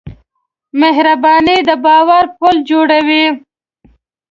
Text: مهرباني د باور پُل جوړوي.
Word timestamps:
مهرباني 0.79 1.57
د 1.67 1.69
باور 1.83 2.25
پُل 2.37 2.55
جوړوي. 2.69 3.25